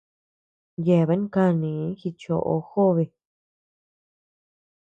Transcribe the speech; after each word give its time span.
Yeabean 0.85 1.23
kanii 1.33 1.83
jichoʼo 2.01 2.55
jobe. 2.71 3.05